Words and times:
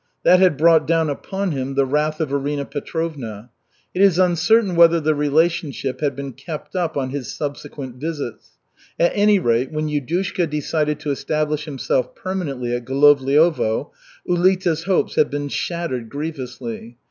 That 0.23 0.39
had 0.39 0.57
brought 0.57 0.87
down 0.87 1.11
upon 1.11 1.51
him 1.51 1.75
the 1.75 1.85
wrath 1.85 2.19
of 2.19 2.33
Arina 2.33 2.65
Petrovna. 2.65 3.51
It 3.93 4.01
is 4.01 4.17
uncertain 4.17 4.75
whether 4.75 4.99
the 4.99 5.13
relationship 5.13 6.01
had 6.01 6.15
been 6.15 6.33
kept 6.33 6.75
up 6.75 6.97
on 6.97 7.11
his 7.11 7.31
subsequent 7.31 7.97
visits; 7.97 8.57
at 8.99 9.11
any 9.13 9.37
rate, 9.37 9.71
when 9.71 9.89
Yudushka 9.89 10.49
decided 10.49 10.99
to 11.01 11.11
establish 11.11 11.65
himself 11.65 12.15
permanently 12.15 12.73
at 12.73 12.83
Golovliovo, 12.83 13.91
Ulita's 14.27 14.85
hopes 14.85 15.13
had 15.13 15.29
been 15.29 15.49
shattered 15.49 16.09
grievously. 16.09 16.97